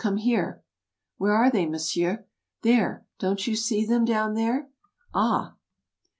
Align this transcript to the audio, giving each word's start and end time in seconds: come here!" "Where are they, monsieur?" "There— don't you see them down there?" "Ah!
come 0.01 0.17
here!" 0.17 0.63
"Where 1.17 1.33
are 1.35 1.51
they, 1.51 1.67
monsieur?" 1.67 2.25
"There— 2.63 3.05
don't 3.19 3.45
you 3.45 3.55
see 3.55 3.85
them 3.85 4.03
down 4.03 4.33
there?" 4.33 4.67
"Ah! 5.13 5.57